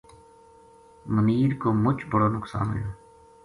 منیر 1.13 1.51
کو 1.61 1.69
مُچ 1.83 1.97
بڑو 2.11 2.27
نُقصان 2.35 2.65
ہویو 2.69 2.89